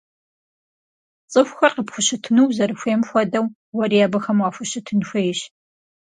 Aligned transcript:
Цӏыхухэр 1.31 1.71
къыпхущытыну 1.75 2.47
узэрыхуейм 2.49 3.01
хуэдэу, 3.07 3.45
уэри 3.77 3.99
абыхэм 4.05 4.37
уахущытын 4.39 4.99
хуейщ. 5.07 5.39